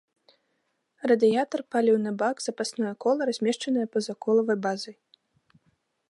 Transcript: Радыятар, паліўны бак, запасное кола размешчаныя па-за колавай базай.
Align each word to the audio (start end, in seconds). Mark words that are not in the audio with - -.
Радыятар, 1.09 1.59
паліўны 1.75 2.13
бак, 2.21 2.35
запасное 2.47 2.93
кола 3.05 3.21
размешчаныя 3.31 3.87
па-за 3.97 4.13
колавай 4.27 4.57
базай. 4.65 4.95